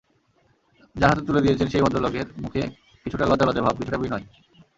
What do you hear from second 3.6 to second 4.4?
ভাব, কিছুটা বিনয়।